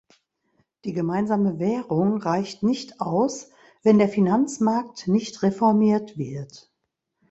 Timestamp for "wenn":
3.83-3.99